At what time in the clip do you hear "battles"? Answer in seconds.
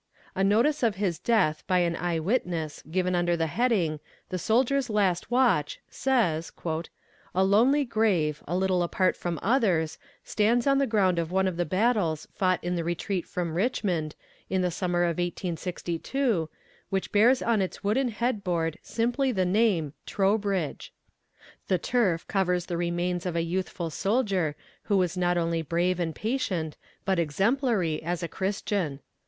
11.67-12.27